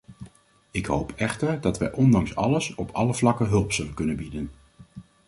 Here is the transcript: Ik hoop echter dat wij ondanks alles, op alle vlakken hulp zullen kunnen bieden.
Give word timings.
Ik 0.71 0.85
hoop 0.85 1.11
echter 1.11 1.61
dat 1.61 1.77
wij 1.77 1.91
ondanks 1.91 2.35
alles, 2.35 2.75
op 2.75 2.89
alle 2.91 3.13
vlakken 3.13 3.47
hulp 3.47 3.71
zullen 3.71 3.93
kunnen 3.93 4.15
bieden. 4.15 4.49